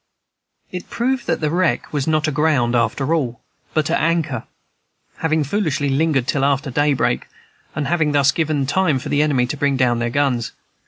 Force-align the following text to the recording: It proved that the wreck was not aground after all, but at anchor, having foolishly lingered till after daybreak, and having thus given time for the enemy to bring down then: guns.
It 0.71 0.89
proved 0.89 1.27
that 1.27 1.41
the 1.41 1.51
wreck 1.51 1.93
was 1.93 2.07
not 2.07 2.27
aground 2.27 2.75
after 2.75 3.13
all, 3.13 3.39
but 3.75 3.91
at 3.91 4.01
anchor, 4.01 4.45
having 5.17 5.43
foolishly 5.43 5.89
lingered 5.89 6.25
till 6.25 6.43
after 6.43 6.71
daybreak, 6.71 7.27
and 7.75 7.87
having 7.87 8.11
thus 8.11 8.31
given 8.31 8.65
time 8.65 8.97
for 8.97 9.09
the 9.09 9.21
enemy 9.21 9.45
to 9.45 9.57
bring 9.57 9.77
down 9.77 9.99
then: 9.99 10.09
guns. 10.11 10.53